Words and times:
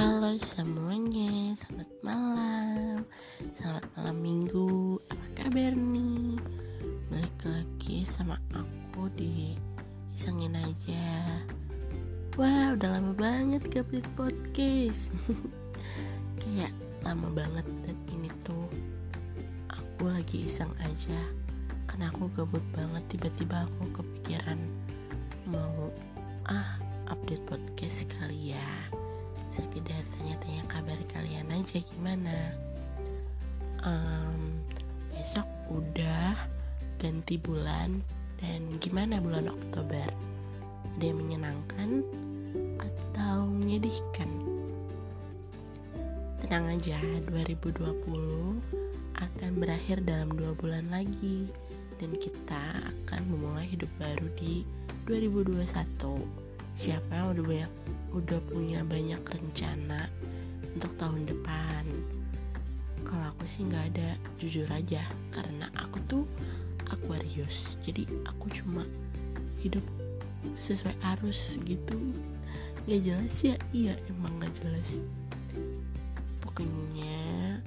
Halo 0.00 0.32
semuanya, 0.40 1.52
selamat 1.60 1.90
malam. 2.00 3.04
Selamat 3.52 3.84
malam 3.92 4.16
minggu. 4.24 4.96
Apa 5.12 5.26
kabar 5.36 5.76
nih? 5.76 6.40
Balik 7.12 7.36
lagi 7.44 8.00
sama 8.08 8.40
aku 8.56 9.12
di 9.12 9.52
Isengin 10.16 10.56
aja. 10.56 11.04
Wah 12.32 12.72
udah 12.72 12.96
lama 12.96 13.12
banget 13.12 13.60
gak 13.68 13.92
update 13.92 14.08
podcast. 14.16 15.12
Kayak 16.40 16.72
lama 17.04 17.28
banget 17.36 17.68
dan 17.84 18.00
ini 18.08 18.32
tuh 18.40 18.72
Aku 19.68 20.08
lagi 20.08 20.48
iseng 20.48 20.72
aja. 20.80 21.20
Karena 21.84 22.08
aku 22.08 22.32
gabut 22.32 22.64
banget 22.72 23.04
Tiba-tiba 23.12 23.68
aku 23.68 24.00
kepikiran 24.00 24.64
sekedar 29.60 30.00
tanya-tanya 30.16 30.64
kabar 30.72 30.96
kalian 31.12 31.52
aja 31.52 31.84
gimana? 31.92 32.56
Um, 33.84 34.64
besok 35.12 35.44
udah 35.68 36.32
ganti 36.96 37.36
bulan 37.36 38.00
dan 38.40 38.80
gimana 38.80 39.20
bulan 39.20 39.52
Oktober? 39.52 40.08
Ada 40.96 41.04
yang 41.04 41.20
menyenangkan 41.20 42.00
atau 42.80 43.52
menyedihkan? 43.52 44.32
Tenang 46.40 46.80
aja 46.80 46.96
2020 47.28 48.00
akan 49.20 49.52
berakhir 49.60 50.00
dalam 50.08 50.32
dua 50.32 50.56
bulan 50.56 50.88
lagi 50.88 51.52
dan 52.00 52.16
kita 52.16 52.80
akan 52.96 53.28
memulai 53.28 53.68
hidup 53.68 53.92
baru 54.00 54.24
di 54.40 54.64
2021 55.04 56.49
siapa 56.80 57.12
yang 57.12 57.36
udah 57.36 57.44
banyak 57.44 57.72
udah 58.16 58.40
punya 58.48 58.80
banyak 58.80 59.20
rencana 59.20 60.08
untuk 60.72 60.96
tahun 60.96 61.28
depan? 61.28 61.84
Kalau 63.04 63.26
aku 63.28 63.44
sih 63.44 63.68
nggak 63.68 63.84
ada 63.92 64.16
jujur 64.40 64.64
aja. 64.72 65.04
Karena 65.28 65.68
aku 65.76 66.00
tuh 66.08 66.24
Aquarius. 66.88 67.76
Jadi 67.84 68.08
aku 68.24 68.48
cuma 68.48 68.88
hidup 69.60 69.84
sesuai 70.56 70.96
arus 71.20 71.60
gitu. 71.68 72.16
Nggak 72.88 73.00
jelas 73.04 73.36
ya? 73.44 73.56
Iya 73.76 74.00
emang 74.08 74.40
nggak 74.40 74.64
jelas. 74.64 75.04
Pokoknya 76.40 77.60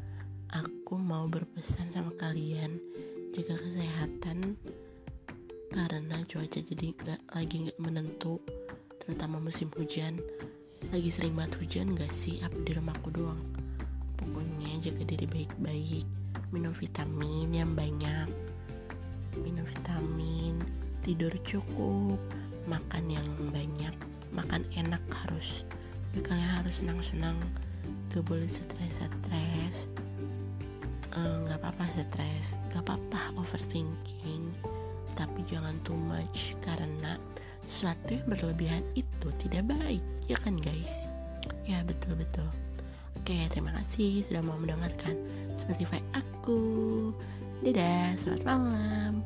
aku 0.49 0.97
mau 0.97 1.29
berpesan 1.29 1.93
sama 1.93 2.09
kalian 2.17 2.81
jaga 3.29 3.61
kesehatan. 3.61 4.57
Karena 5.69 6.17
cuaca 6.25 6.59
jadi 6.66 6.97
nggak 6.97 7.21
lagi 7.29 7.55
nggak 7.69 7.77
menentu 7.77 8.41
terutama 9.03 9.43
musim 9.43 9.67
hujan 9.75 10.19
lagi 10.91 11.09
sering 11.13 11.37
banget 11.37 11.63
hujan 11.63 11.95
gak 11.95 12.11
sih? 12.11 12.43
Apa 12.43 12.59
di 12.59 12.75
rumahku 12.75 13.07
doang? 13.13 13.39
Pokoknya 14.19 14.77
jaga 14.83 15.07
diri 15.07 15.25
baik-baik. 15.29 16.05
Minum 16.51 16.75
vitamin 16.75 17.49
yang 17.55 17.71
banyak. 17.71 18.27
Minum 19.39 19.63
vitamin 19.63 20.59
tidur 21.05 21.31
cukup. 21.47 22.19
Makan 22.67 23.03
yang 23.07 23.27
banyak. 23.53 23.95
Makan 24.35 24.67
enak 24.75 25.03
harus. 25.23 25.63
Jadi 26.11 26.21
kalian 26.27 26.51
harus 26.61 26.83
senang-senang. 26.83 27.38
Gak 28.11 28.27
boleh 28.27 28.49
stres-stres. 28.49 29.88
Eh, 31.13 31.35
nggak 31.47 31.57
uh, 31.57 31.61
apa-apa 31.63 31.85
stres. 31.89 32.59
Nggak 32.69 32.83
apa-apa 32.85 33.39
overthinking. 33.39 34.51
Tapi 35.13 35.39
jangan 35.45 35.77
too 35.85 35.97
much 35.97 36.57
karena 36.61 37.17
sesuatu 37.64 38.16
yang 38.16 38.28
berlebihan 38.28 38.83
itu 38.95 39.28
tidak 39.39 39.67
baik 39.72 40.03
ya 40.28 40.38
kan 40.39 40.56
guys? 40.59 41.08
Ya 41.67 41.83
betul 41.83 42.16
betul. 42.19 42.47
Oke 43.19 43.47
terima 43.52 43.72
kasih 43.80 44.23
sudah 44.23 44.44
mau 44.44 44.59
mendengarkan 44.59 45.16
Spotify 45.56 46.00
aku. 46.12 47.12
Dadah 47.63 48.19
selamat 48.19 48.44
malam 48.44 49.23